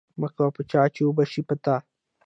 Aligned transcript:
مکوه 0.21 0.47
په 0.55 0.61
چا 0.71 0.81
چې 0.95 1.01
وبه 1.07 1.23
شي 1.31 1.41
په 1.49 1.55
تا. 1.63 1.75